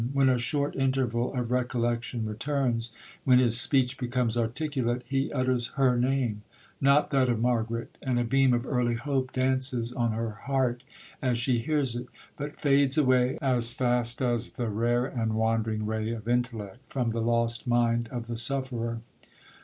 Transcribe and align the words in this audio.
When 0.13 0.29
a 0.29 0.39
short 0.39 0.75
interval 0.75 1.31
of 1.35 1.51
recollection 1.51 2.25
returns,—when 2.25 3.37
his 3.37 3.61
speech 3.61 3.99
becomes 3.99 4.35
articulate,—he 4.35 5.31
utters 5.31 5.67
her 5.77 5.95
name, 5.95 6.41
not 6.81 7.11
that 7.11 7.29
of 7.29 7.39
Margaret, 7.39 7.95
and 8.01 8.17
a 8.17 8.23
beam 8.23 8.51
of 8.51 8.65
early 8.65 8.95
hope 8.95 9.31
dances 9.31 9.93
on 9.93 10.13
her 10.13 10.31
heart 10.47 10.81
as 11.21 11.37
she 11.37 11.59
hears 11.59 11.95
it, 11.95 12.07
but 12.35 12.59
fades 12.59 12.97
away 12.97 13.37
as 13.43 13.73
fast 13.73 14.23
as 14.23 14.49
the 14.49 14.69
rare 14.69 15.05
and 15.05 15.33
wandering 15.35 15.85
ray 15.85 16.09
of 16.13 16.27
intellect 16.27 16.79
from 16.89 17.11
the 17.11 17.21
lost 17.21 17.67
mind 17.67 18.07
of 18.11 18.25
the 18.25 18.37
sufferer! 18.37 19.01